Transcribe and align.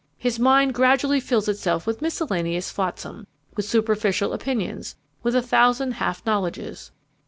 His 0.17 0.39
mind 0.39 0.73
gradually 0.73 1.19
fills 1.19 1.47
itself 1.47 1.85
with 1.85 2.01
miscellaneous 2.01 2.71
flotsam, 2.71 3.27
with 3.55 3.65
superficial 3.65 4.33
opinions, 4.33 4.95
with 5.21 5.35
a 5.35 5.43
thousand 5.43 5.91
half 5.91 6.25
knowledges. 6.25 6.89